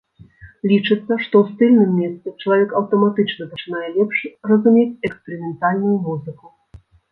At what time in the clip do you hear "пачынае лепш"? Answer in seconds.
3.53-4.25